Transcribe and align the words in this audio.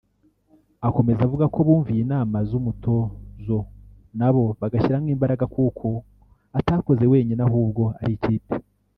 Akomeza 0.87 1.21
avuga 1.27 1.45
ko 1.53 1.59
bumviye 1.67 1.99
inama 2.05 2.37
z’umutozo 2.49 3.57
nabo 4.19 4.43
bagashyiramo 4.59 5.09
imbagara 5.15 5.45
kuko 5.55 5.87
atakoze 6.59 7.03
wenyine 7.11 7.41
ahubwo 7.47 7.83
ari 8.01 8.13
ikipe 8.17 8.53